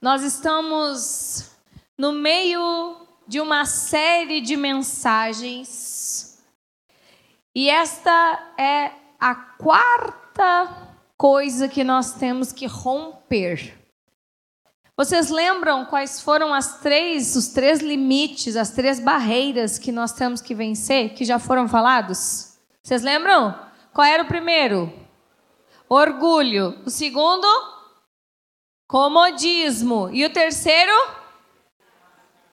[0.00, 1.50] Nós estamos
[1.98, 6.42] no meio de uma série de mensagens
[7.54, 13.78] e esta é a quarta coisa que nós temos que romper.
[14.96, 20.40] Vocês lembram quais foram as três, os três limites, as três barreiras que nós temos
[20.40, 22.58] que vencer, que já foram falados?
[22.82, 23.54] Vocês lembram?
[23.92, 24.90] Qual era o primeiro?
[25.90, 26.80] Orgulho.
[26.86, 27.46] O segundo?
[28.90, 30.10] Comodismo.
[30.10, 30.90] E o terceiro?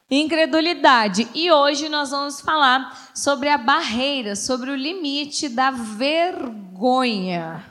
[0.07, 1.27] Incredulidade.
[1.34, 7.65] E hoje nós vamos falar sobre a barreira, sobre o limite da vergonha.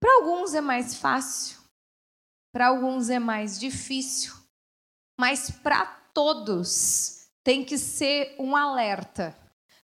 [0.00, 1.58] Para alguns é mais fácil,
[2.52, 4.34] para alguns é mais difícil,
[5.18, 9.36] mas para todos tem que ser um alerta.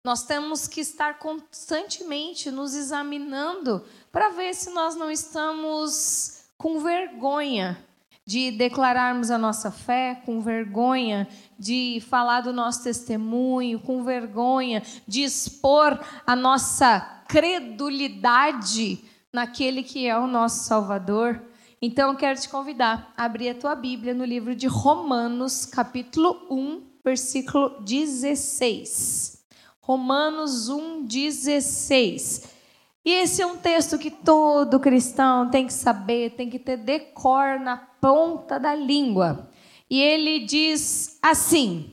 [0.03, 7.83] Nós temos que estar constantemente nos examinando para ver se nós não estamos com vergonha
[8.25, 15.23] de declararmos a nossa fé, com vergonha de falar do nosso testemunho, com vergonha de
[15.23, 21.41] expor a nossa credulidade naquele que é o nosso Salvador.
[21.81, 26.45] Então, eu quero te convidar a abrir a tua Bíblia no livro de Romanos, capítulo
[26.51, 29.43] 1, versículo 16.
[29.79, 32.58] Romanos 1,16.
[33.05, 37.59] E esse é um texto que todo cristão tem que saber, tem que ter decor
[37.59, 39.49] na ponta da língua.
[39.89, 41.91] E ele diz assim: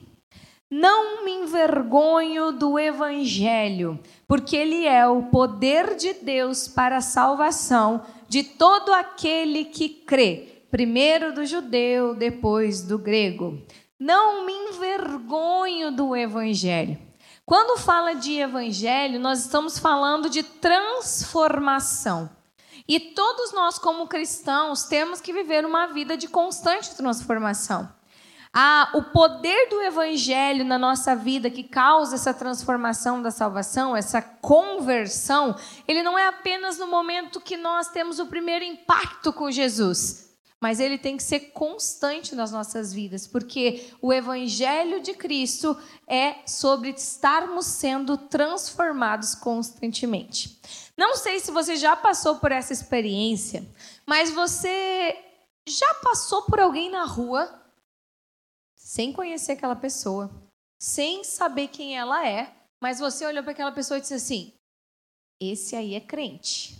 [0.69, 8.03] Não me envergonho do evangelho, porque ele é o poder de Deus para a salvação
[8.27, 13.61] de todo aquele que crê, primeiro do judeu, depois do grego.
[13.97, 17.06] Não me envergonho do evangelho.
[17.47, 22.29] Quando fala de evangelho, nós estamos falando de transformação.
[22.85, 27.89] E todos nós, como cristãos, temos que viver uma vida de constante transformação.
[28.53, 34.21] Ah, o poder do evangelho na nossa vida que causa essa transformação da salvação, essa
[34.21, 35.55] conversão,
[35.87, 40.26] ele não é apenas no momento que nós temos o primeiro impacto com Jesus
[40.61, 46.45] mas ele tem que ser constante nas nossas vidas, porque o Evangelho de Cristo é
[46.47, 50.59] sobre estarmos sendo transformados constantemente.
[50.97, 53.63] Não sei se você já passou por essa experiência,
[54.05, 55.23] mas você
[55.67, 57.63] já passou por alguém na rua
[58.75, 60.31] sem conhecer aquela pessoa,
[60.79, 64.53] sem saber quem ela é, mas você olhou para aquela pessoa e disse assim:
[65.39, 66.75] esse aí é crente.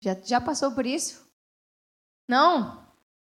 [0.00, 1.23] Já, já passou por isso?
[2.28, 2.84] Não.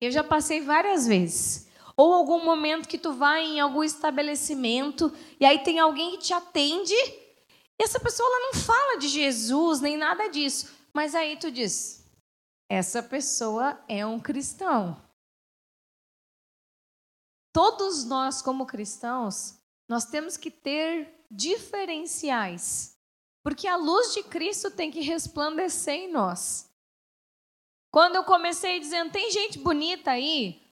[0.00, 1.68] Eu já passei várias vezes.
[1.96, 6.32] Ou algum momento que tu vai em algum estabelecimento e aí tem alguém que te
[6.32, 6.94] atende
[7.78, 12.04] e essa pessoa ela não fala de Jesus nem nada disso, mas aí tu diz:
[12.68, 15.00] essa pessoa é um cristão.
[17.52, 22.96] Todos nós como cristãos, nós temos que ter diferenciais,
[23.44, 26.67] porque a luz de Cristo tem que resplandecer em nós.
[27.90, 30.62] Quando eu comecei dizendo, tem gente bonita aí,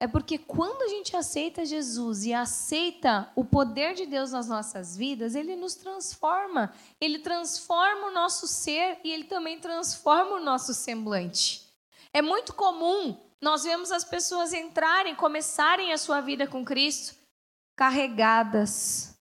[0.00, 4.96] é porque quando a gente aceita Jesus e aceita o poder de Deus nas nossas
[4.96, 6.72] vidas, ele nos transforma.
[7.00, 11.66] Ele transforma o nosso ser e ele também transforma o nosso semblante.
[12.12, 17.16] É muito comum nós vemos as pessoas entrarem, começarem a sua vida com Cristo
[17.76, 19.16] carregadas,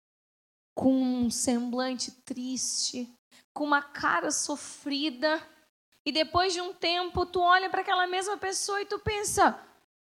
[0.76, 3.12] com um semblante triste,
[3.52, 5.42] com uma cara sofrida
[6.06, 9.58] e depois de um tempo, tu olha para aquela mesma pessoa e tu pensa: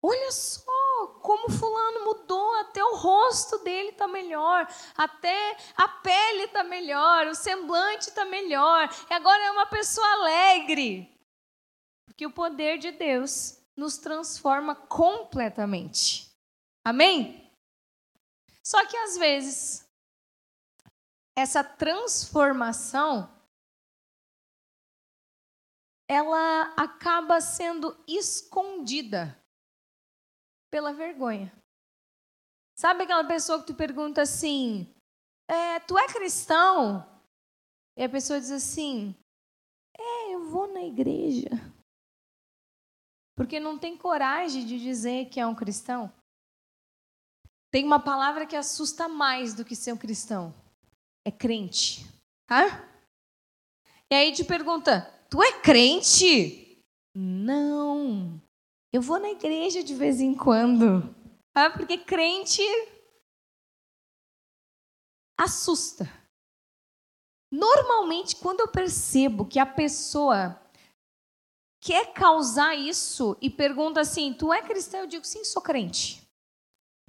[0.03, 6.63] olha só como fulano mudou, até o rosto dele está melhor, até a pele está
[6.63, 11.13] melhor, o semblante está melhor, e agora é uma pessoa alegre.
[12.05, 16.31] Porque o poder de Deus nos transforma completamente.
[16.85, 17.53] Amém?
[18.63, 19.87] Só que às vezes,
[21.37, 23.36] essa transformação
[26.09, 29.37] ela acaba sendo escondida
[30.71, 31.53] pela vergonha.
[32.79, 34.95] Sabe aquela pessoa que tu pergunta assim:
[35.49, 37.05] é, Tu é cristão?
[37.97, 39.15] E a pessoa diz assim:
[39.99, 41.49] É, eu vou na igreja.
[43.35, 46.13] Porque não tem coragem de dizer que é um cristão.
[47.71, 50.55] Tem uma palavra que assusta mais do que ser um cristão:
[51.25, 52.07] é crente.
[52.47, 52.87] Tá?
[54.11, 56.83] E aí te pergunta: Tu é crente?
[57.15, 58.41] Não.
[58.93, 61.15] Eu vou na igreja de vez em quando.
[61.55, 62.63] Ah, porque crente
[65.39, 66.05] assusta.
[67.51, 70.61] Normalmente, quando eu percebo que a pessoa
[71.81, 75.01] quer causar isso e pergunta assim: Tu é cristão?
[75.01, 76.23] Eu digo sim, sou crente.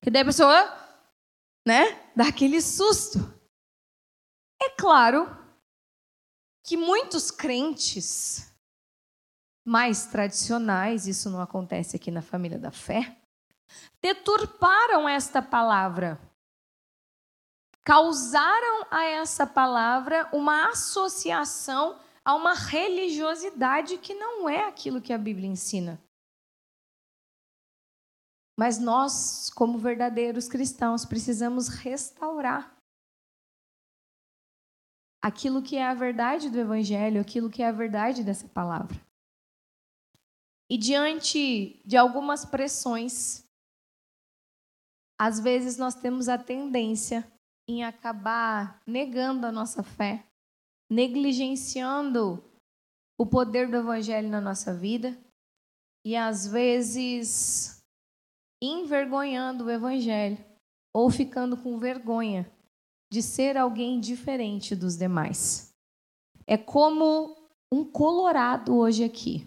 [0.01, 1.07] Que daí a pessoa,
[1.67, 3.19] né, dá aquele susto.
[4.61, 5.46] É claro
[6.67, 8.53] que muitos crentes
[9.65, 13.17] mais tradicionais, isso não acontece aqui na família da fé,
[14.01, 16.19] deturparam esta palavra.
[17.85, 25.17] Causaram a essa palavra uma associação a uma religiosidade que não é aquilo que a
[25.17, 25.97] Bíblia ensina.
[28.59, 32.76] Mas nós, como verdadeiros cristãos, precisamos restaurar
[35.27, 38.97] aquilo que é a verdade do Evangelho, aquilo que é a verdade dessa palavra.
[40.69, 43.43] E diante de algumas pressões,
[45.19, 47.29] às vezes nós temos a tendência
[47.67, 50.25] em acabar negando a nossa fé,
[50.89, 52.41] negligenciando
[53.19, 55.17] o poder do Evangelho na nossa vida
[56.05, 57.83] e às vezes
[58.63, 60.37] envergonhando o Evangelho
[60.93, 62.49] ou ficando com vergonha
[63.09, 65.73] de ser alguém diferente dos demais.
[66.45, 67.35] É como
[67.71, 69.45] um colorado hoje aqui.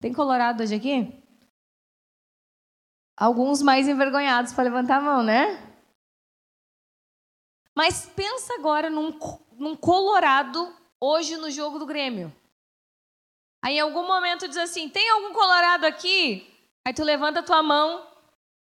[0.00, 1.22] Tem colorado hoje aqui?
[3.16, 5.72] Alguns mais envergonhados para levantar a mão, né?
[7.74, 9.16] Mas pensa agora num,
[9.52, 12.34] num Colorado hoje no jogo do Grêmio.
[13.64, 16.48] Aí em algum momento diz assim: tem algum Colorado aqui?
[16.84, 18.06] Aí tu levanta a tua mão,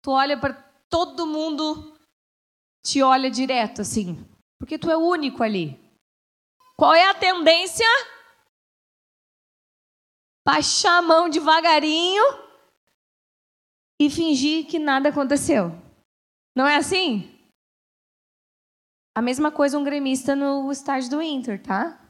[0.02, 0.54] tu olha para
[0.88, 1.95] todo mundo,
[2.86, 4.14] te olha direto assim,
[4.60, 5.76] porque tu é o único ali.
[6.76, 7.86] Qual é a tendência?
[10.46, 12.22] Baixar a mão devagarinho
[14.00, 15.72] e fingir que nada aconteceu.
[16.54, 17.32] Não é assim?
[19.16, 22.00] A mesma coisa um gremista no estádio do Inter, tá?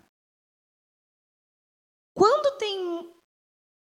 [2.14, 3.14] Quando tem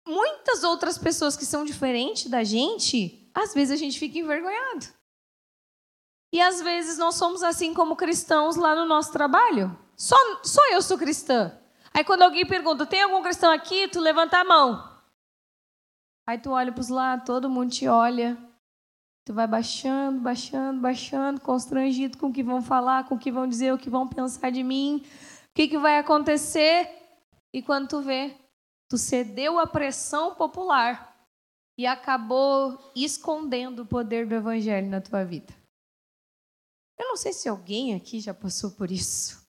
[0.09, 5.02] muitas outras pessoas que são diferentes da gente, às vezes a gente fica envergonhado.
[6.33, 9.79] E às vezes nós somos assim como cristãos lá no nosso trabalho.
[9.95, 11.57] Só, só eu sou cristã.
[11.93, 13.87] Aí quando alguém pergunta, tem algum cristão aqui?
[13.89, 14.91] Tu levanta a mão.
[16.27, 18.39] Aí tu olha para os lados, todo mundo te olha.
[19.25, 23.47] Tu vai baixando, baixando, baixando, constrangido com o que vão falar, com o que vão
[23.47, 25.05] dizer, o que vão pensar de mim,
[25.51, 26.89] o que, que vai acontecer.
[27.53, 28.35] E quando tu vê,
[28.89, 31.15] tu cedeu à pressão popular
[31.79, 35.62] e acabou escondendo o poder do evangelho na tua vida.
[37.03, 39.45] Eu não sei se alguém aqui já passou por isso,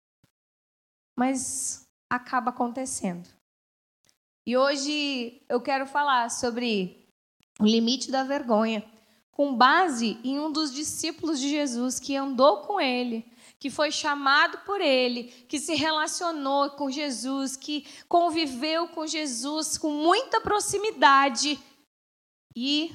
[1.16, 3.30] mas acaba acontecendo.
[4.44, 7.08] E hoje eu quero falar sobre
[7.60, 8.84] o limite da vergonha
[9.32, 13.24] com base em um dos discípulos de Jesus que andou com ele,
[13.60, 19.92] que foi chamado por ele, que se relacionou com Jesus, que conviveu com Jesus com
[19.92, 21.60] muita proximidade
[22.56, 22.92] e,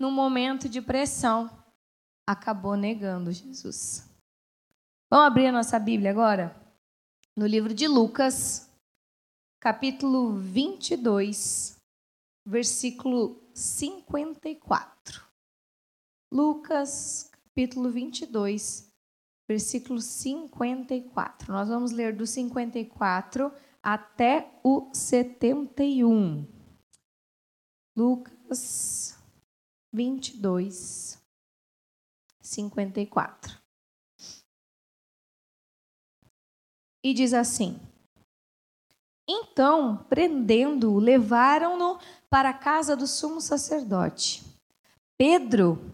[0.00, 1.48] no momento de pressão,
[2.30, 4.08] acabou negando Jesus.
[5.10, 6.56] Vamos abrir a nossa Bíblia agora?
[7.36, 8.70] No livro de Lucas,
[9.58, 11.76] capítulo 22,
[12.46, 15.26] versículo 54.
[16.32, 18.88] Lucas, capítulo 22,
[19.48, 21.52] versículo 54.
[21.52, 23.52] Nós vamos ler do 54
[23.82, 26.46] até o 71.
[27.96, 29.18] Lucas
[29.92, 31.19] 22,
[32.50, 33.58] 54.
[37.02, 37.80] E diz assim:
[39.28, 44.42] Então, prendendo-o, levaram-no para a casa do sumo sacerdote.
[45.16, 45.92] Pedro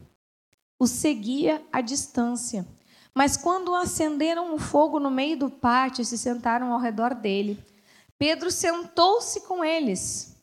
[0.79, 2.67] o seguia à distância.
[3.15, 7.63] Mas quando acenderam o fogo no meio do pátio e se sentaram ao redor dele,
[8.19, 10.37] Pedro sentou-se com eles.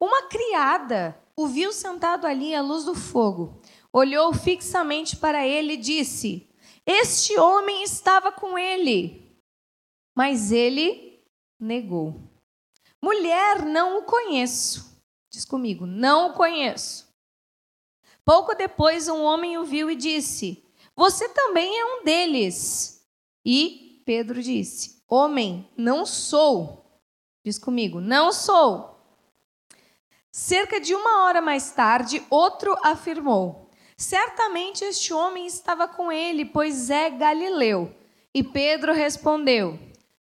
[0.00, 3.60] Uma criada o viu sentado ali à luz do fogo,
[3.92, 6.48] olhou fixamente para ele e disse:
[6.84, 9.36] Este homem estava com ele.
[10.14, 11.22] Mas ele
[11.60, 12.20] negou.
[13.02, 15.00] Mulher, não o conheço.
[15.30, 17.06] Diz comigo, não o conheço.
[18.24, 20.64] Pouco depois, um homem o viu e disse:
[20.94, 23.06] Você também é um deles.
[23.44, 27.00] E Pedro disse: Homem, não sou.
[27.44, 28.96] Diz comigo: Não sou.
[30.32, 33.65] Cerca de uma hora mais tarde, outro afirmou:
[33.96, 37.94] Certamente este homem estava com ele, pois é galileu.
[38.34, 39.78] E Pedro respondeu: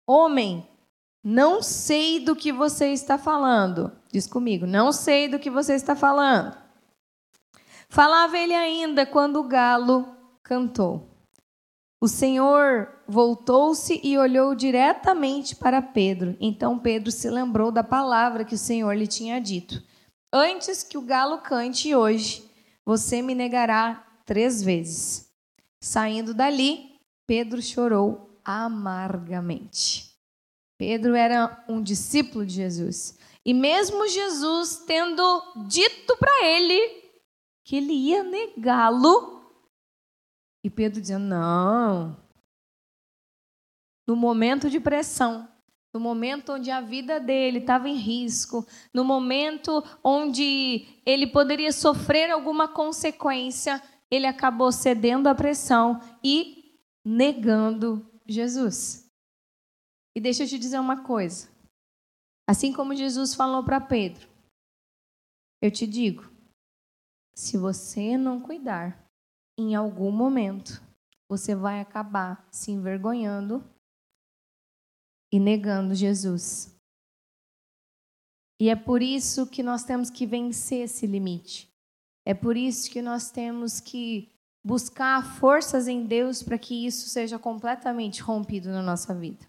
[0.08, 0.68] Homem,
[1.24, 3.92] não sei do que você está falando.
[4.12, 6.56] Diz comigo: Não sei do que você está falando.
[7.90, 10.08] Falava ele ainda quando o galo
[10.44, 11.10] cantou.
[12.00, 16.38] O Senhor voltou-se e olhou diretamente para Pedro.
[16.40, 19.82] Então Pedro se lembrou da palavra que o Senhor lhe tinha dito:
[20.32, 22.48] Antes que o galo cante hoje,
[22.86, 25.34] você me negará três vezes.
[25.82, 30.16] Saindo dali, Pedro chorou amargamente.
[30.78, 33.18] Pedro era um discípulo de Jesus.
[33.44, 35.24] E mesmo Jesus tendo
[35.68, 37.04] dito para ele
[37.64, 39.36] que ele ia negá-lo,
[40.64, 42.18] e Pedro dizendo: não.
[44.08, 45.48] No momento de pressão,
[45.96, 52.30] no momento onde a vida dele estava em risco, no momento onde ele poderia sofrer
[52.30, 59.10] alguma consequência, ele acabou cedendo à pressão e negando Jesus.
[60.14, 61.48] E deixa eu te dizer uma coisa.
[62.46, 64.28] Assim como Jesus falou para Pedro,
[65.62, 66.30] eu te digo:
[67.38, 69.02] se você não cuidar
[69.58, 70.84] em algum momento,
[71.30, 73.64] você vai acabar se envergonhando
[75.36, 76.74] e negando Jesus.
[78.58, 81.68] E é por isso que nós temos que vencer esse limite.
[82.26, 84.30] É por isso que nós temos que
[84.66, 89.46] buscar forças em Deus para que isso seja completamente rompido na nossa vida.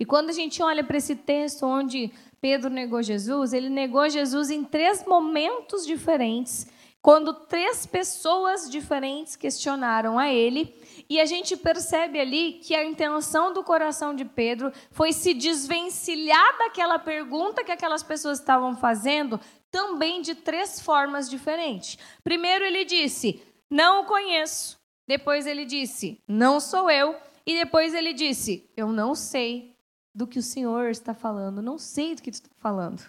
[0.00, 4.48] E quando a gente olha para esse texto onde Pedro negou Jesus, ele negou Jesus
[4.48, 6.66] em três momentos diferentes
[7.06, 10.74] quando três pessoas diferentes questionaram a ele,
[11.08, 16.58] e a gente percebe ali que a intenção do coração de Pedro foi se desvencilhar
[16.58, 21.98] daquela pergunta que aquelas pessoas estavam fazendo, também de três formas diferentes.
[22.24, 24.78] Primeiro, ele disse: Não o conheço.
[25.06, 27.16] Depois, ele disse: Não sou eu.
[27.46, 29.76] E depois, ele disse: Eu não sei
[30.14, 33.04] do que o Senhor está falando, não sei do que tu está falando.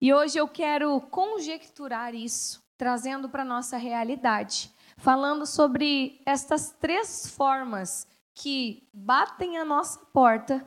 [0.00, 7.30] E hoje eu quero conjecturar isso, trazendo para a nossa realidade, falando sobre estas três
[7.30, 10.66] formas que batem a nossa porta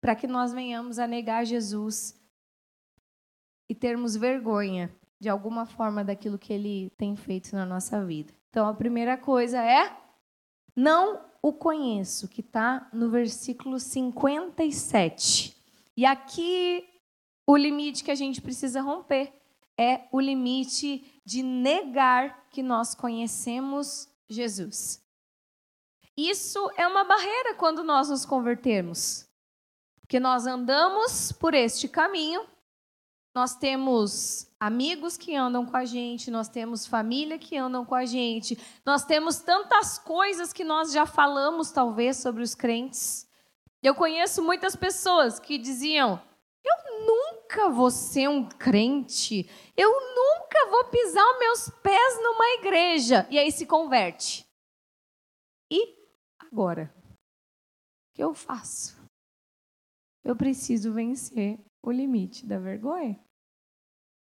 [0.00, 2.14] para que nós venhamos a negar Jesus
[3.68, 8.32] e termos vergonha de alguma forma daquilo que ele tem feito na nossa vida.
[8.50, 9.96] Então, a primeira coisa é
[10.74, 15.56] não o conheço, que está no versículo 57.
[15.96, 16.84] E aqui
[17.46, 19.32] o limite que a gente precisa romper
[19.78, 25.02] é o limite de negar que nós conhecemos Jesus.
[26.16, 29.28] Isso é uma barreira quando nós nos convertermos.
[30.00, 32.46] Porque nós andamos por este caminho,
[33.34, 38.06] nós temos amigos que andam com a gente, nós temos família que andam com a
[38.06, 43.28] gente, nós temos tantas coisas que nós já falamos, talvez, sobre os crentes.
[43.82, 46.18] Eu conheço muitas pessoas que diziam:
[46.66, 49.48] eu nunca vou ser um crente.
[49.76, 53.26] Eu nunca vou pisar os meus pés numa igreja.
[53.30, 54.46] E aí se converte.
[55.70, 55.96] E
[56.38, 56.92] agora?
[57.04, 58.96] O que eu faço?
[60.24, 63.18] Eu preciso vencer o limite da vergonha.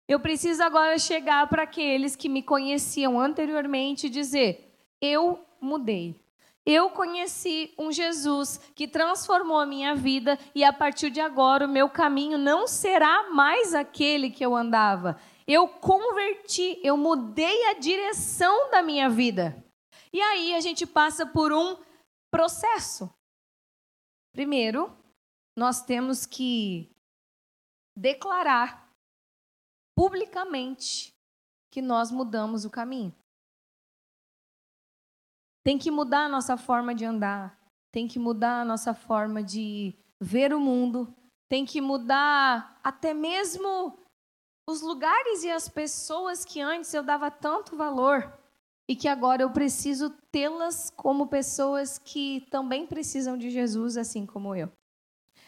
[0.08, 4.72] Eu preciso agora chegar para aqueles que me conheciam anteriormente e dizer:
[5.02, 6.24] eu mudei.
[6.66, 11.70] Eu conheci um Jesus que transformou a minha vida e a partir de agora o
[11.70, 15.20] meu caminho não será mais aquele que eu andava.
[15.46, 19.64] Eu converti, eu mudei a direção da minha vida.
[20.12, 21.78] E aí a gente passa por um
[22.32, 23.14] processo.
[24.34, 24.92] Primeiro,
[25.56, 26.90] nós temos que
[27.96, 28.92] declarar
[29.96, 31.14] publicamente
[31.72, 33.14] que nós mudamos o caminho.
[35.66, 37.60] Tem que mudar a nossa forma de andar,
[37.92, 41.12] tem que mudar a nossa forma de ver o mundo,
[41.50, 43.98] tem que mudar até mesmo
[44.70, 48.32] os lugares e as pessoas que antes eu dava tanto valor
[48.88, 54.56] e que agora eu preciso tê-las como pessoas que também precisam de Jesus, assim como
[54.56, 54.72] eu.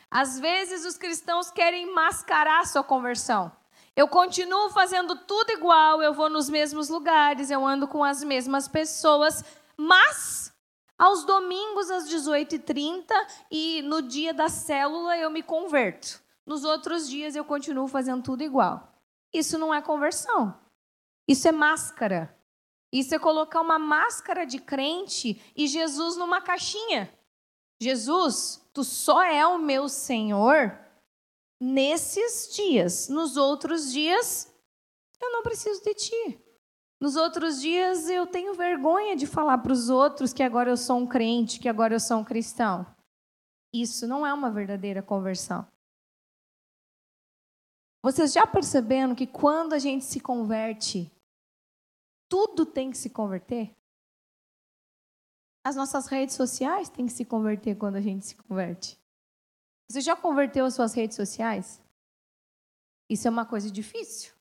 [0.10, 3.52] Às vezes os cristãos querem mascarar sua conversão.
[3.96, 8.68] Eu continuo fazendo tudo igual, eu vou nos mesmos lugares, eu ando com as mesmas
[8.68, 9.44] pessoas,
[9.78, 10.54] mas
[10.98, 13.06] aos domingos às 18h30
[13.52, 16.22] e no dia da célula eu me converto.
[16.46, 18.92] Nos outros dias eu continuo fazendo tudo igual.
[19.32, 20.58] Isso não é conversão.
[21.28, 22.36] Isso é máscara.
[22.92, 27.14] Isso é colocar uma máscara de crente e Jesus numa caixinha.
[27.80, 30.78] Jesus, tu só é o meu Senhor
[31.60, 33.10] nesses dias.
[33.10, 34.52] Nos outros dias,
[35.22, 36.40] eu não preciso de ti.
[37.00, 40.98] Nos outros dias eu tenho vergonha de falar para os outros que agora eu sou
[40.98, 42.86] um crente, que agora eu sou um cristão.
[43.74, 45.68] Isso não é uma verdadeira conversão.
[48.04, 51.12] Vocês já perceberam que quando a gente se converte,
[52.30, 53.78] tudo tem que se converter?
[55.68, 58.98] as nossas redes sociais têm que se converter quando a gente se converte.
[59.90, 61.82] Você já converteu as suas redes sociais?
[63.10, 64.34] Isso é uma coisa difícil.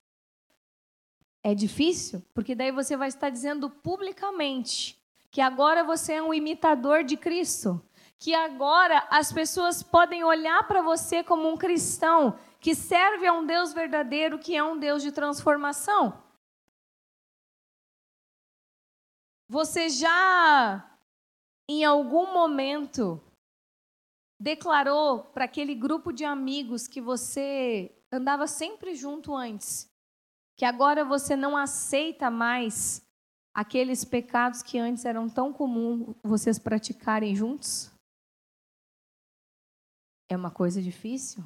[1.49, 5.01] É difícil porque daí você vai estar dizendo publicamente
[5.31, 7.81] que agora você é um imitador de Cristo,
[8.19, 13.47] que agora as pessoas podem olhar para você como um cristão que serve a um
[13.47, 16.21] Deus verdadeiro, que é um Deus de transformação.
[19.49, 20.99] Você já,
[21.69, 23.23] em algum momento,
[24.37, 29.89] declarou para aquele grupo de amigos que você andava sempre junto antes,
[30.57, 33.03] que agora você não aceita mais
[33.55, 37.91] aqueles pecados que antes eram tão comuns vocês praticarem juntos?
[40.31, 41.45] É uma coisa difícil.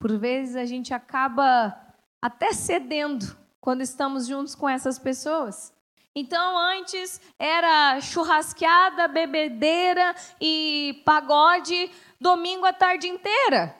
[0.00, 1.76] Por vezes a gente acaba
[2.22, 5.74] até cedendo quando estamos juntos com essas pessoas.
[6.14, 13.76] Então, antes era churrasqueada, bebedeira e pagode domingo a tarde inteira.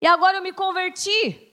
[0.00, 1.51] E agora eu me converti.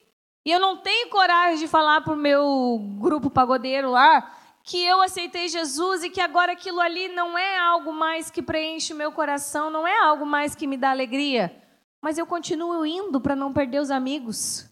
[0.50, 5.00] E eu não tenho coragem de falar para o meu grupo pagodeiro lá que eu
[5.00, 9.12] aceitei Jesus e que agora aquilo ali não é algo mais que preenche o meu
[9.12, 11.56] coração, não é algo mais que me dá alegria.
[12.01, 14.68] Mas eu continuo indo para não perder os amigos.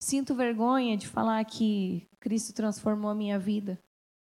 [0.00, 3.78] Sinto vergonha de falar que Cristo transformou a minha vida.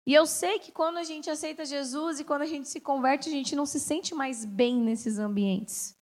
[0.06, 3.30] E eu sei que quando a gente aceita Jesus e quando a gente se converte,
[3.30, 5.98] a gente não se sente mais bem nesses ambientes.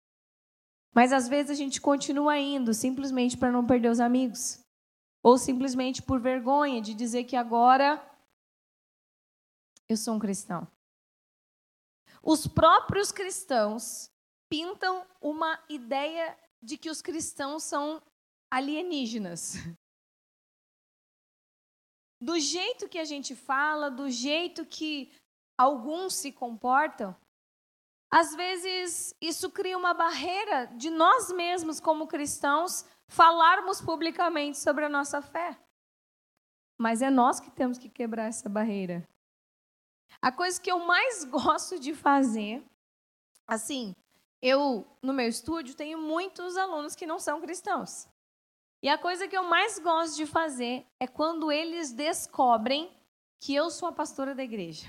[0.93, 4.59] Mas às vezes a gente continua indo simplesmente para não perder os amigos.
[5.23, 8.01] Ou simplesmente por vergonha de dizer que agora
[9.89, 10.67] eu sou um cristão.
[12.21, 14.09] Os próprios cristãos
[14.50, 18.01] pintam uma ideia de que os cristãos são
[18.51, 19.55] alienígenas.
[22.21, 25.12] Do jeito que a gente fala, do jeito que
[25.57, 27.13] alguns se comportam,
[28.13, 34.89] às vezes isso cria uma barreira de nós mesmos, como cristãos, falarmos publicamente sobre a
[34.89, 35.60] nossa fé.
[36.78, 39.04] Mas é nós que temos que quebrar essa barreira.
[40.21, 42.63] A coisa que eu mais gosto de fazer,
[43.47, 43.95] assim,
[44.39, 48.08] eu no meu estúdio tenho muitos alunos que não são cristãos.
[48.84, 52.95] E a coisa que eu mais gosto de fazer é quando eles descobrem
[53.39, 54.86] que eu sou a pastora da igreja.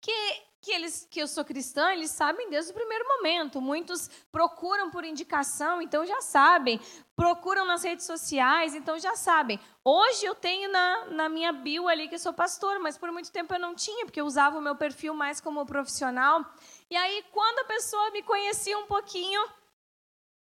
[0.00, 3.60] Que, que, eles, que eu sou cristã, eles sabem desde o primeiro momento.
[3.60, 6.80] Muitos procuram por indicação, então já sabem.
[7.14, 9.58] Procuram nas redes sociais, então já sabem.
[9.84, 13.30] Hoje eu tenho na, na minha bio ali que eu sou pastora, mas por muito
[13.30, 16.44] tempo eu não tinha, porque eu usava o meu perfil mais como profissional.
[16.90, 19.40] E aí, quando a pessoa me conhecia um pouquinho,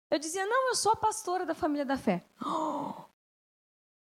[0.09, 2.23] eu dizia, não, eu sou a pastora da família da fé.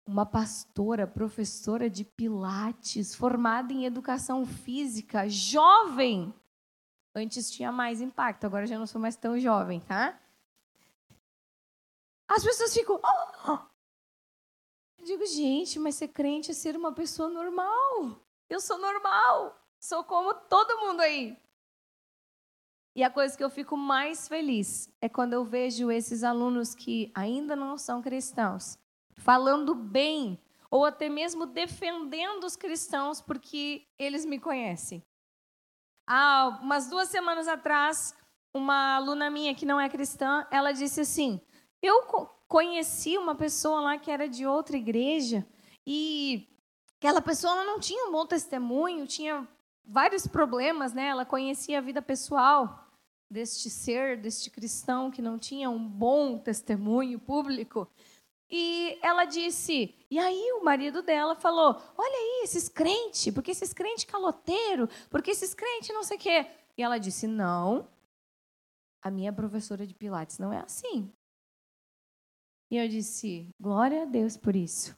[0.07, 6.33] Uma pastora, professora de Pilates, formada em educação física, jovem.
[7.13, 10.17] Antes tinha mais impacto, agora já não sou mais tão jovem, tá?
[12.25, 13.01] As pessoas ficam.
[14.97, 18.17] Eu digo, gente, mas ser crente é ser uma pessoa normal.
[18.49, 19.59] Eu sou normal.
[19.77, 21.37] Sou como todo mundo aí.
[22.95, 27.11] E a coisa que eu fico mais feliz é quando eu vejo esses alunos que
[27.13, 28.79] ainda não são cristãos
[29.17, 35.03] falando bem ou até mesmo defendendo os cristãos porque eles me conhecem.
[36.05, 38.15] Há umas duas semanas atrás,
[38.53, 41.41] uma aluna minha que não é cristã, ela disse assim:
[41.81, 42.03] Eu
[42.47, 45.45] conheci uma pessoa lá que era de outra igreja
[45.85, 46.47] e
[46.97, 49.47] aquela pessoa não tinha um bom testemunho, tinha
[49.85, 51.07] vários problemas, né?
[51.07, 52.87] Ela conhecia a vida pessoal
[53.29, 57.87] deste ser, deste cristão que não tinha um bom testemunho público.
[58.49, 63.73] E ela disse, e aí o marido dela falou: Olha aí, esses crentes, porque esses
[63.73, 66.47] crentes caloteiro, porque esses crentes não sei o quê.
[66.77, 67.87] E ela disse: Não,
[69.01, 71.11] a minha professora de Pilates não é assim.
[72.71, 74.97] E eu disse: Glória a Deus por isso.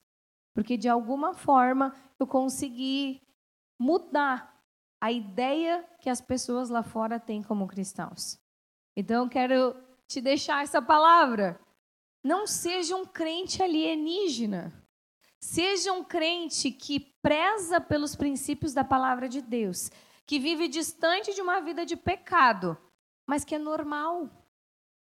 [0.53, 3.21] Porque de alguma forma eu consegui
[3.79, 4.59] mudar
[5.01, 8.37] a ideia que as pessoas lá fora têm como cristãos.
[8.95, 9.75] Então, eu quero
[10.07, 11.59] te deixar essa palavra.
[12.23, 14.73] Não seja um crente alienígena.
[15.39, 19.89] Seja um crente que preza pelos princípios da palavra de Deus,
[20.25, 22.77] que vive distante de uma vida de pecado,
[23.25, 24.29] mas que é normal,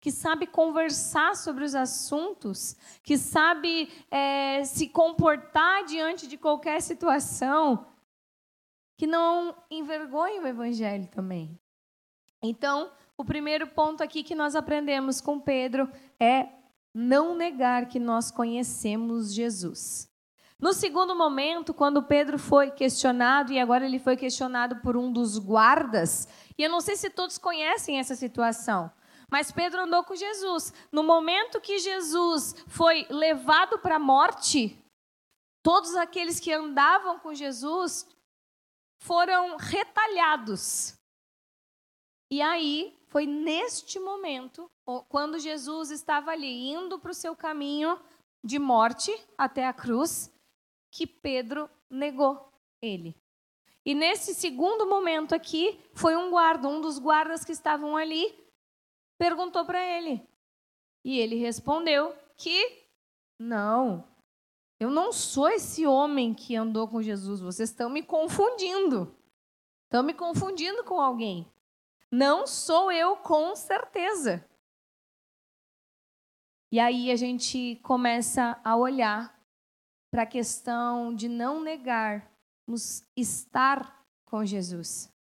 [0.01, 7.87] que sabe conversar sobre os assuntos, que sabe é, se comportar diante de qualquer situação,
[8.97, 11.57] que não envergonhe o evangelho também.
[12.41, 15.89] Então, o primeiro ponto aqui que nós aprendemos com Pedro
[16.19, 16.49] é
[16.99, 20.10] não negar que nós conhecemos Jesus.
[20.60, 25.38] No segundo momento, quando Pedro foi questionado, e agora ele foi questionado por um dos
[25.38, 28.91] guardas, e eu não sei se todos conhecem essa situação,
[29.29, 30.73] mas Pedro andou com Jesus.
[30.91, 34.83] No momento que Jesus foi levado para a morte,
[35.62, 38.07] todos aqueles que andavam com Jesus
[39.03, 40.96] foram retalhados.
[42.29, 44.69] E aí, foi neste momento,
[45.07, 47.99] quando Jesus estava ali, indo para o seu caminho
[48.43, 50.31] de morte até a cruz,
[50.91, 53.15] que Pedro negou ele.
[53.85, 58.37] E nesse segundo momento aqui, foi um guarda, um dos guardas que estavam ali,
[59.17, 60.21] perguntou para ele.
[61.05, 62.85] E ele respondeu que
[63.39, 64.05] não,
[64.79, 69.15] eu não sou esse homem que andou com Jesus, vocês estão me confundindo.
[69.85, 71.49] Estão me confundindo com alguém.
[72.17, 74.43] Não sou eu, com certeza.
[76.71, 79.39] E aí a gente começa a olhar
[80.12, 85.13] para a questão de não negarmos estar com Jesus.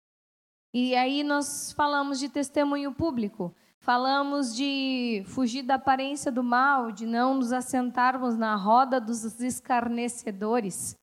[0.72, 7.04] E aí nós falamos de testemunho público, falamos de fugir da aparência do mal, de
[7.04, 10.96] não nos assentarmos na roda dos escarnecedores,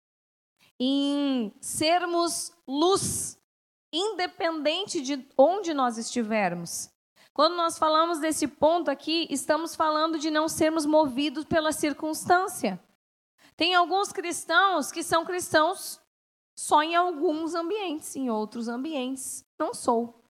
[0.80, 3.38] em sermos luz,
[3.94, 6.92] independente de onde nós estivermos.
[7.32, 12.80] Quando nós falamos desse ponto aqui, estamos falando de não sermos movidos pela circunstância.
[13.56, 16.02] Tem alguns cristãos que são cristãos
[16.56, 20.22] só em alguns ambientes, em outros ambientes não sou.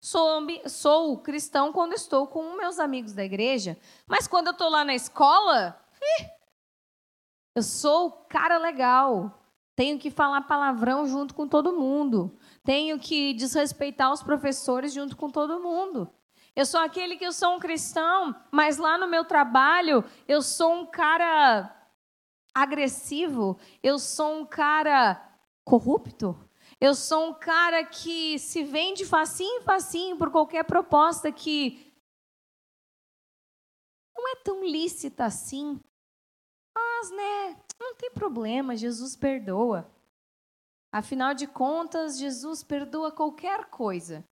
[0.00, 4.84] Sou, sou cristão quando estou com meus amigos da igreja, mas quando eu estou lá
[4.84, 6.26] na escola, ih,
[7.54, 9.38] eu sou o cara legal.
[9.76, 12.36] Tenho que falar palavrão junto com todo mundo.
[12.64, 16.12] Tenho que desrespeitar os professores junto com todo mundo.
[16.54, 20.74] Eu sou aquele que eu sou um cristão, mas lá no meu trabalho eu sou
[20.74, 21.74] um cara
[22.54, 25.26] agressivo, eu sou um cara
[25.64, 26.36] corrupto,
[26.80, 31.90] eu sou um cara que se vende facinho, facinho por qualquer proposta que
[34.14, 35.80] não é tão lícita assim.
[36.74, 39.90] Mas, né, não tem problema, Jesus perdoa.
[40.92, 44.24] Afinal de contas, Jesus perdoa qualquer coisa.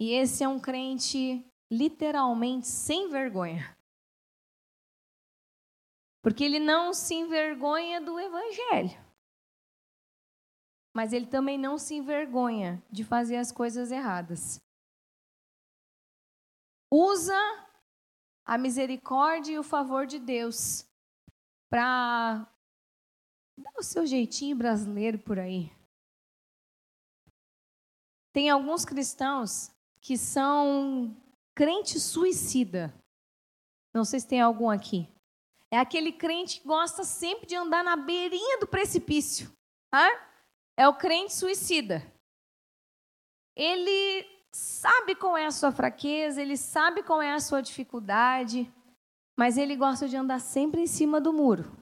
[0.00, 3.76] E esse é um crente literalmente sem vergonha.
[6.20, 9.00] Porque ele não se envergonha do evangelho.
[10.94, 14.60] Mas ele também não se envergonha de fazer as coisas erradas.
[16.90, 17.38] Usa
[18.44, 20.84] a misericórdia e o favor de Deus
[21.70, 22.46] para
[23.56, 25.70] dar o seu jeitinho brasileiro por aí.
[28.32, 31.14] Tem alguns cristãos que são
[31.54, 32.92] crente suicida.
[33.94, 35.06] Não sei se tem algum aqui.
[35.70, 39.52] É aquele crente que gosta sempre de andar na beirinha do precipício.
[40.76, 42.02] É o crente suicida.
[43.54, 48.70] Ele sabe qual é a sua fraqueza, ele sabe qual é a sua dificuldade,
[49.36, 51.81] mas ele gosta de andar sempre em cima do muro.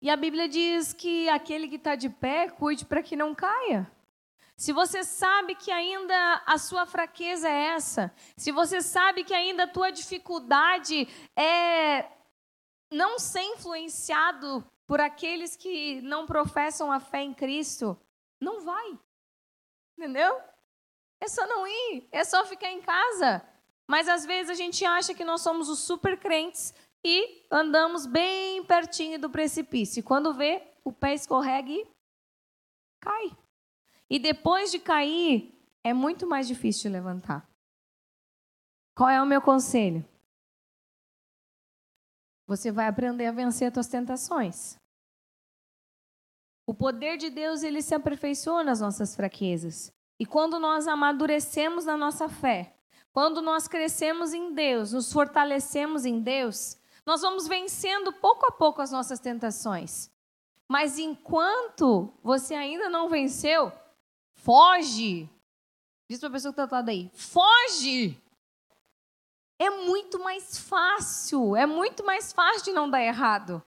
[0.00, 3.90] E a Bíblia diz que aquele que está de pé, cuide para que não caia.
[4.56, 9.64] Se você sabe que ainda a sua fraqueza é essa, se você sabe que ainda
[9.64, 11.06] a tua dificuldade
[11.36, 12.10] é
[12.90, 17.96] não ser influenciado por aqueles que não professam a fé em Cristo,
[18.40, 18.98] não vai.
[19.96, 20.40] Entendeu?
[21.20, 23.44] É só não ir, é só ficar em casa.
[23.86, 28.64] Mas às vezes a gente acha que nós somos os super crentes e andamos bem
[28.64, 30.02] pertinho do precipício.
[30.02, 31.86] Quando vê, o pé escorrega e
[33.00, 33.36] cai.
[34.10, 37.48] E depois de cair, é muito mais difícil levantar.
[38.94, 40.04] Qual é o meu conselho?
[42.46, 44.78] Você vai aprender a vencer as suas tentações.
[46.66, 49.92] O poder de Deus, ele se aperfeiçoa nas nossas fraquezas.
[50.18, 52.74] E quando nós amadurecemos na nossa fé,
[53.12, 56.76] quando nós crescemos em Deus, nos fortalecemos em Deus,
[57.08, 60.08] nós vamos vencendo pouco a pouco as nossas tentações.
[60.68, 63.72] Mas enquanto você ainda não venceu,
[64.38, 65.28] Foge.
[66.08, 68.20] Diz para a pessoa que está do lado aí: foge.
[69.58, 73.62] É muito mais fácil, é muito mais fácil de não dar errado.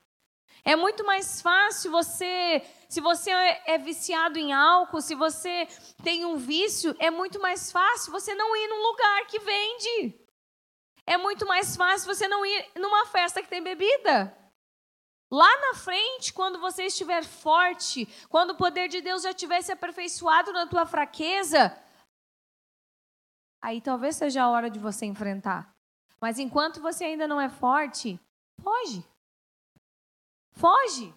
[0.64, 5.68] É muito mais fácil você, se você é viciado em álcool, se você
[6.04, 10.21] tem um vício, é muito mais fácil você não ir num lugar que vende.
[11.06, 14.38] É muito mais fácil você não ir numa festa que tem bebida.
[15.32, 20.52] Lá na frente, quando você estiver forte, quando o poder de Deus já tivesse aperfeiçoado
[20.52, 21.78] na tua fraqueza,
[23.62, 25.74] aí talvez seja a hora de você enfrentar.
[26.20, 28.20] Mas enquanto você ainda não é forte,
[28.62, 29.06] foge.
[30.52, 31.14] Foge.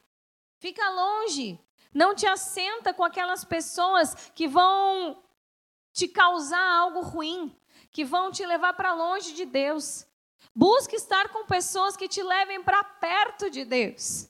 [0.58, 1.58] Fica longe.
[1.92, 5.22] Não te assenta com aquelas pessoas que vão
[5.92, 7.54] te causar algo ruim,
[7.94, 10.04] que vão te levar para longe de Deus.
[10.52, 14.28] Busque estar com pessoas que te levem para perto de Deus.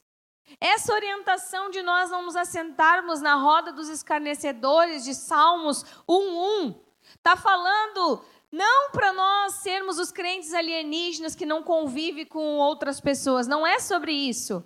[0.61, 6.79] Essa orientação de nós não nos assentarmos na roda dos escarnecedores de Salmos 1:1
[7.17, 8.23] está falando
[8.53, 13.81] não para nós sermos os crentes alienígenas que não convivem com outras pessoas, não é
[13.81, 14.63] sobre isso.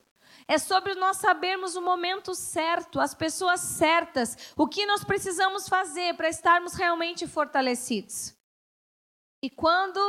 [0.48, 6.14] É sobre nós sabermos o momento certo, as pessoas certas, o que nós precisamos fazer
[6.16, 8.37] para estarmos realmente fortalecidos.
[9.42, 10.00] E quando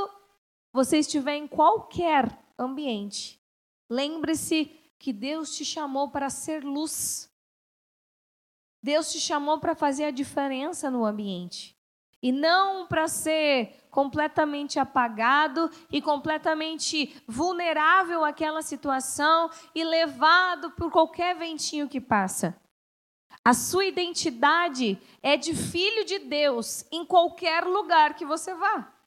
[0.71, 3.39] você estiver em qualquer ambiente,
[3.89, 4.65] lembre-se
[4.97, 7.31] que Deus te chamou para ser luz.
[8.81, 11.77] Deus te chamou para fazer a diferença no ambiente.
[12.21, 21.37] E não para ser completamente apagado e completamente vulnerável àquela situação e levado por qualquer
[21.37, 22.59] ventinho que passa.
[23.43, 28.98] A sua identidade é de filho de Deus em qualquer lugar que você vá.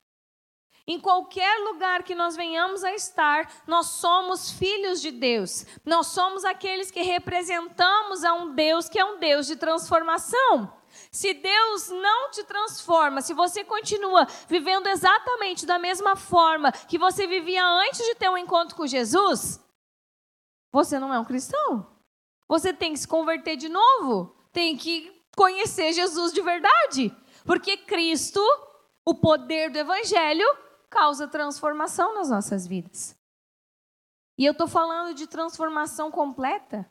[0.86, 5.64] Em qualquer lugar que nós venhamos a estar, nós somos filhos de Deus.
[5.84, 10.76] Nós somos aqueles que representamos a um Deus que é um Deus de transformação.
[11.10, 17.26] Se Deus não te transforma, se você continua vivendo exatamente da mesma forma que você
[17.26, 19.60] vivia antes de ter um encontro com Jesus,
[20.70, 21.86] você não é um cristão.
[22.48, 27.14] Você tem que se converter de novo, tem que conhecer Jesus de verdade,
[27.46, 28.40] porque Cristo,
[29.04, 30.46] o poder do evangelho,
[30.92, 33.18] causa transformação nas nossas vidas.
[34.36, 36.86] E eu estou falando de transformação completa.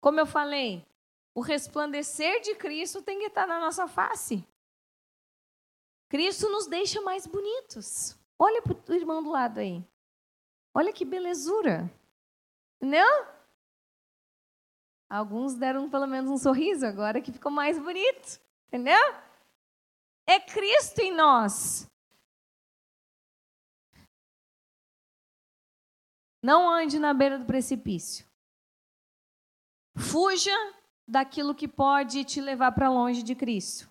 [0.00, 0.86] Como eu falei,
[1.34, 4.46] o resplandecer de Cristo tem que estar na nossa face.
[6.08, 8.16] Cristo nos deixa mais bonitos.
[8.38, 9.84] Olha para o irmão do lado aí.
[10.72, 11.90] Olha que belezura.
[12.76, 13.26] Entendeu?
[15.10, 18.40] Alguns deram pelo menos um sorriso agora que ficou mais bonito.
[18.68, 19.14] Entendeu?
[20.26, 21.88] É Cristo em nós.
[26.44, 28.26] Não ande na beira do precipício.
[29.96, 30.54] Fuja
[31.08, 33.88] daquilo que pode te levar para longe de Cristo.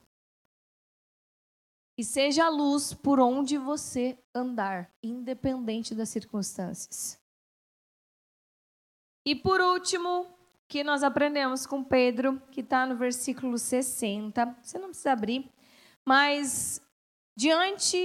[1.98, 7.20] E seja a luz por onde você andar, independente das circunstâncias.
[9.26, 10.28] E por último,
[10.68, 14.58] que nós aprendemos com Pedro, que está no versículo 60.
[14.62, 15.52] Você não precisa abrir,
[16.06, 16.80] mas
[17.36, 17.98] diante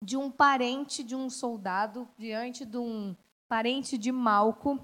[0.00, 3.16] de um parente de um soldado, diante de um
[3.50, 4.78] parente de Malco,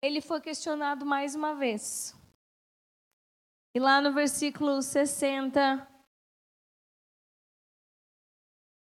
[0.00, 2.16] ele foi questionado mais uma vez.
[3.74, 5.86] E lá no versículo 60,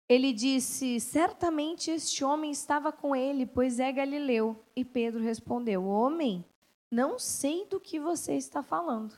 [0.07, 4.63] ele disse: Certamente este homem estava com ele, pois é Galileu.
[4.77, 6.45] E Pedro respondeu: Homem,
[6.91, 9.17] não sei do que você está falando.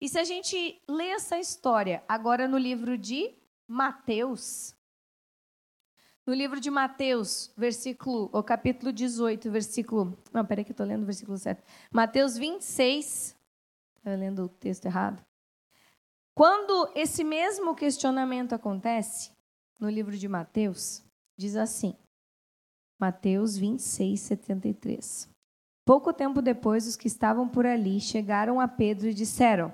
[0.00, 3.32] E se a gente lê essa história agora no livro de
[3.68, 4.74] Mateus,
[6.30, 10.16] no livro de Mateus, versículo, o capítulo 18, versículo.
[10.32, 11.60] Não, peraí que eu estou lendo o versículo 7.
[11.90, 13.36] Mateus 26.
[13.96, 15.20] Estou lendo o texto errado.
[16.32, 19.32] Quando esse mesmo questionamento acontece,
[19.80, 21.02] no livro de Mateus,
[21.36, 21.96] diz assim.
[22.96, 25.28] Mateus 26, 73.
[25.84, 29.72] Pouco tempo depois, os que estavam por ali chegaram a Pedro e disseram: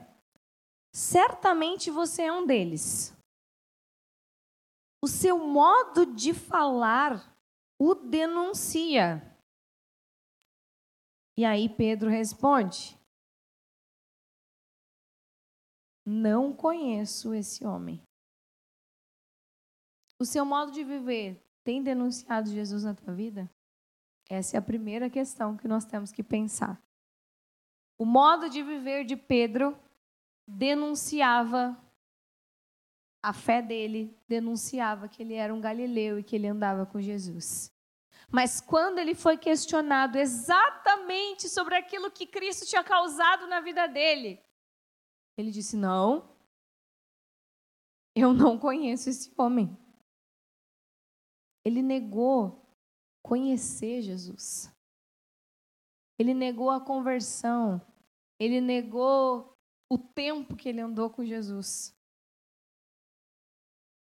[0.90, 3.14] Certamente você é um deles
[5.02, 7.37] o seu modo de falar
[7.78, 9.22] o denuncia.
[11.37, 12.98] E aí Pedro responde:
[16.04, 18.02] Não conheço esse homem.
[20.18, 23.50] O seu modo de viver tem denunciado Jesus na tua vida?
[24.28, 26.80] Essa é a primeira questão que nós temos que pensar.
[27.98, 29.78] O modo de viver de Pedro
[30.46, 31.76] denunciava
[33.27, 37.75] a fé dele denunciava que ele era um galileu e que ele andava com Jesus.
[38.31, 44.41] Mas quando ele foi questionado exatamente sobre aquilo que Cristo tinha causado na vida dele,
[45.37, 46.37] ele disse: Não,
[48.15, 49.77] eu não conheço esse homem.
[51.65, 52.65] Ele negou
[53.25, 54.73] conhecer Jesus.
[56.17, 57.85] Ele negou a conversão.
[58.39, 59.53] Ele negou
[59.91, 61.95] o tempo que ele andou com Jesus.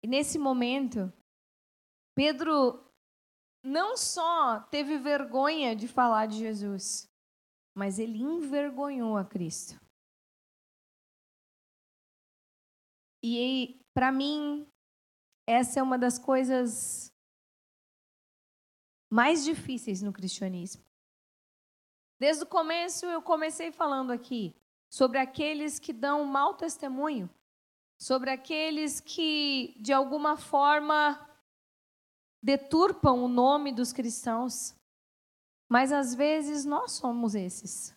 [0.03, 1.11] E nesse momento,
[2.13, 2.83] Pedro
[3.63, 7.09] não só teve vergonha de falar de Jesus,
[7.75, 9.79] mas ele envergonhou a Cristo.
[13.23, 14.67] E para mim,
[15.47, 17.09] essa é uma das coisas
[19.09, 20.83] mais difíceis no cristianismo.
[22.19, 24.53] Desde o começo eu comecei falando aqui
[24.91, 27.29] sobre aqueles que dão mau testemunho,
[27.97, 31.19] sobre aqueles que de alguma forma
[32.41, 34.75] deturpam o nome dos cristãos.
[35.69, 37.95] Mas às vezes nós somos esses.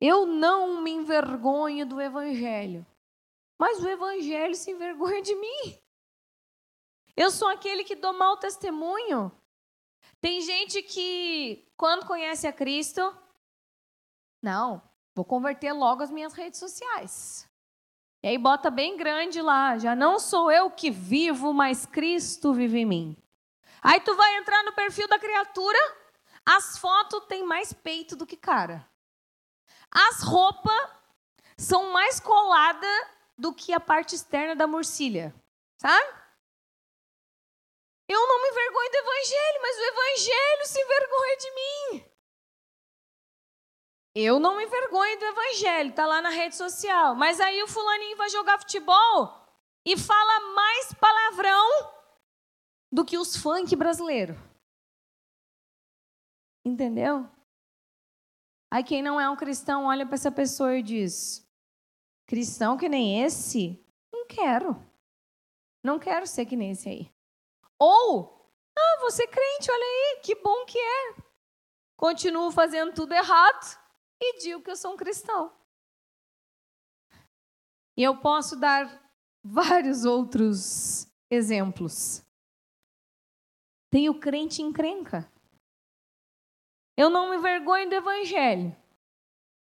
[0.00, 2.84] Eu não me envergonho do evangelho,
[3.58, 5.78] mas o evangelho se envergonha de mim.
[7.14, 9.30] Eu sou aquele que dou mau testemunho.
[10.20, 13.00] Tem gente que, quando conhece a Cristo,
[14.42, 14.82] não,
[15.14, 17.48] vou converter logo as minhas redes sociais.
[18.22, 22.78] E aí bota bem grande lá, já não sou eu que vivo, mas Cristo vive
[22.78, 23.16] em mim.
[23.82, 25.78] Aí tu vai entrar no perfil da criatura,
[26.46, 28.88] as fotos têm mais peito do que cara.
[29.90, 30.90] As roupas
[31.58, 33.06] são mais coladas
[33.36, 35.34] do que a parte externa da morcilha,
[35.76, 36.22] sabe?
[38.08, 42.11] Eu não me envergonho do evangelho, mas o evangelho se envergonha de mim.
[44.14, 47.14] Eu não me envergonho do evangelho, tá lá na rede social.
[47.14, 49.42] Mas aí o fulaninho vai jogar futebol
[49.86, 51.92] e fala mais palavrão
[52.92, 54.36] do que os funk brasileiros.
[56.64, 57.26] Entendeu?
[58.70, 61.46] Aí quem não é um cristão olha para essa pessoa e diz:
[62.26, 63.82] cristão que nem esse?
[64.12, 64.76] Não quero.
[65.82, 67.12] Não quero ser que nem esse aí.
[67.78, 68.48] Ou,
[68.78, 71.14] ah, você crente, olha aí, que bom que é.
[71.96, 73.81] Continuo fazendo tudo errado
[74.24, 75.52] e digo que eu sou um cristão.
[77.96, 79.02] E eu posso dar
[79.42, 82.24] vários outros exemplos.
[83.90, 85.30] Tem o crente encrenca.
[86.96, 88.74] Eu não me vergonho do evangelho.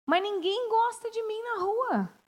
[0.06, 2.23] Mas ninguém gosta de mim na rua.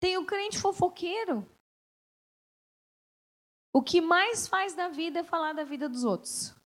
[0.00, 1.46] Tem o crente fofoqueiro.
[3.72, 6.57] O que mais faz da vida é falar da vida dos outros.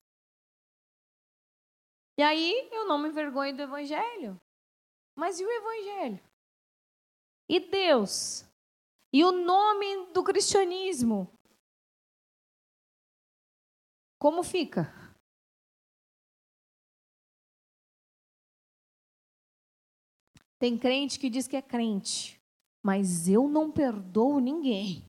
[2.22, 4.40] E aí eu não me envergonho do evangelho.
[5.16, 6.22] Mas e o evangelho?
[7.48, 8.44] E Deus?
[9.12, 11.36] E o nome do cristianismo?
[14.20, 14.86] Como fica?
[20.60, 22.40] Tem crente que diz que é crente,
[22.84, 25.04] mas eu não perdoo ninguém.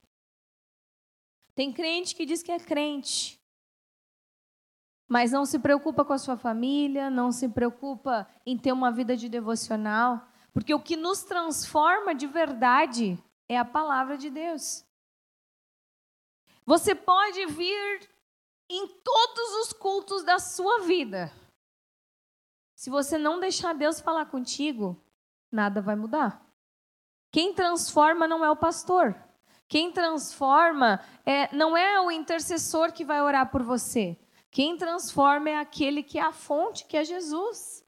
[1.53, 3.39] Tem crente que diz que é crente,
[5.13, 9.15] mas não se preocupa com a sua família, não se preocupa em ter uma vida
[9.15, 14.83] de devocional, porque o que nos transforma de verdade é a palavra de Deus.
[16.65, 18.09] Você pode vir
[18.67, 21.31] em todos os cultos da sua vida.
[22.75, 24.99] Se você não deixar Deus falar contigo,
[25.51, 26.43] nada vai mudar.
[27.31, 29.15] Quem transforma não é o pastor.
[29.67, 34.17] Quem transforma é, não é o intercessor que vai orar por você.
[34.53, 37.83] Quem transforma é aquele que é a fonte, que é Jesus.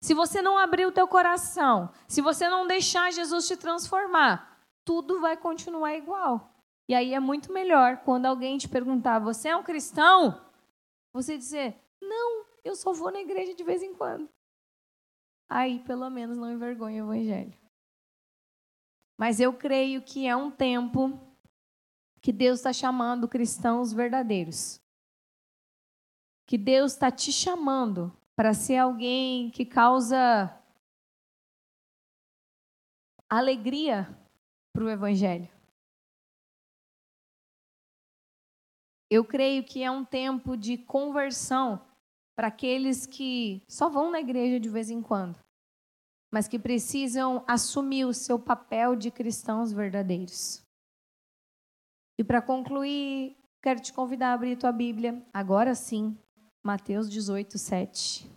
[0.00, 5.20] Se você não abrir o teu coração, se você não deixar Jesus te transformar, tudo
[5.20, 6.52] vai continuar igual.
[6.88, 10.44] E aí é muito melhor quando alguém te perguntar: "Você é um cristão?"
[11.12, 14.28] Você dizer: "Não, eu só vou na igreja de vez em quando."
[15.48, 17.56] Aí, pelo menos não envergonha o evangelho.
[19.16, 21.16] Mas eu creio que é um tempo
[22.20, 24.80] que Deus está chamando cristãos verdadeiros
[26.50, 30.52] que Deus está te chamando para ser alguém que causa
[33.28, 34.08] alegria
[34.72, 35.48] para o Evangelho.
[39.08, 41.86] Eu creio que é um tempo de conversão
[42.34, 45.38] para aqueles que só vão na igreja de vez em quando,
[46.32, 50.64] mas que precisam assumir o seu papel de cristãos verdadeiros.
[52.18, 56.18] E para concluir, quero te convidar a abrir tua Bíblia, agora sim,
[56.62, 58.30] Mateus 18, 7.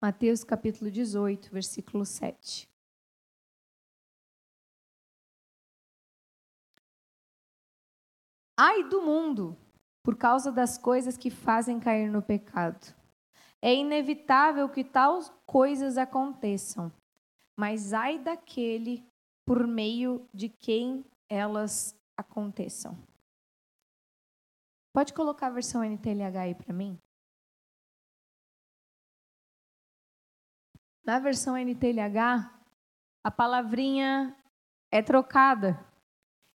[0.00, 2.68] Mateus capítulo 18, versículo 7.
[8.56, 9.58] Ai do mundo,
[10.04, 12.94] por causa das coisas que fazem cair no pecado.
[13.60, 16.92] É inevitável que tais coisas aconteçam,
[17.56, 19.07] mas ai daquele
[19.48, 22.94] por meio de quem elas aconteçam.
[24.92, 26.98] Pode colocar a versão NTLH aí para mim?
[31.02, 32.60] Na versão NTLH,
[33.24, 34.36] a palavrinha
[34.92, 35.82] é trocada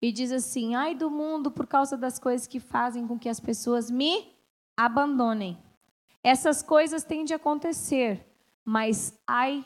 [0.01, 3.39] e diz assim: ai do mundo por causa das coisas que fazem com que as
[3.39, 4.35] pessoas me
[4.75, 5.63] abandonem.
[6.23, 8.27] Essas coisas têm de acontecer,
[8.65, 9.63] mas ai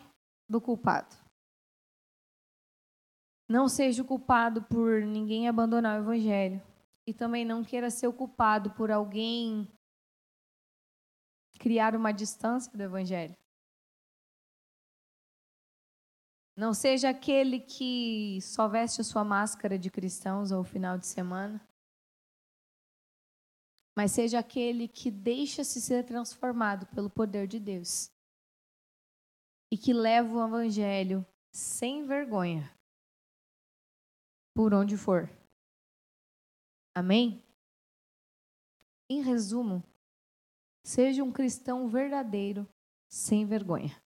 [0.48, 1.21] do culpado.
[3.52, 6.62] Não seja culpado por ninguém abandonar o evangelho.
[7.06, 9.68] e também não queira ser ocupado por alguém
[11.58, 13.36] criar uma distância do Evangelho.
[16.56, 21.60] Não seja aquele que só veste a sua máscara de cristãos ao final de semana,
[23.96, 28.10] mas seja aquele que deixa-se ser transformado pelo poder de Deus
[29.72, 32.72] e que leva o Evangelho sem vergonha
[34.54, 35.28] por onde for.
[36.94, 37.42] Amém?
[39.08, 39.82] Em resumo,
[40.84, 42.68] seja um cristão verdadeiro,
[43.08, 44.01] sem vergonha.